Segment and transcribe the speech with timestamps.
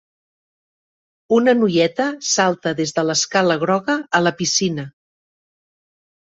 [1.37, 4.91] Una noieta salta des de l'escala groga a la piscina